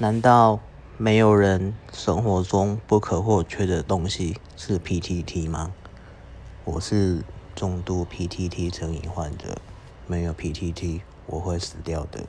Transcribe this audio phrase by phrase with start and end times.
[0.00, 0.60] 难道
[0.96, 5.74] 没有人生活中不可或缺的东西是 ptt 吗？
[6.62, 9.60] 我是重度 ptt 成瘾患者
[10.06, 12.28] 没有 ptt 我会死掉的。